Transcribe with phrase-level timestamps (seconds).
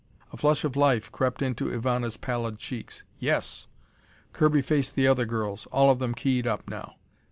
[0.33, 3.03] A flush of life crept into Ivana's pallid cheeks.
[3.19, 3.67] "Yes!"
[4.33, 6.95] Kirby faced the other girls, all of them keyed up now.